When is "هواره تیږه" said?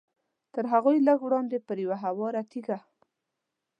2.05-2.77